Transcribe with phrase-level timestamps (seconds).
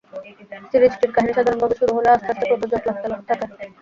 [0.71, 3.45] সিরিজটির কাহিনী সাধারণভাবে শুরু হলেও আস্তে আস্তে প্রচুর জট লাগতে থাকে।